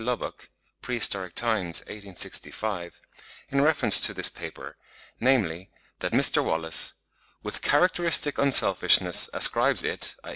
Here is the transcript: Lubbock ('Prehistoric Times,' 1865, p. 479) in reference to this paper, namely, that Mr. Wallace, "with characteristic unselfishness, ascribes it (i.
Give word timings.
Lubbock 0.03 0.49
('Prehistoric 0.81 1.35
Times,' 1.35 1.81
1865, 1.81 2.93
p. 2.93 3.57
479) 3.57 3.59
in 3.59 3.63
reference 3.63 3.99
to 3.99 4.15
this 4.15 4.29
paper, 4.29 4.75
namely, 5.19 5.69
that 5.99 6.11
Mr. 6.11 6.43
Wallace, 6.43 6.95
"with 7.43 7.61
characteristic 7.61 8.39
unselfishness, 8.39 9.29
ascribes 9.31 9.83
it 9.83 10.15
(i. 10.23 10.29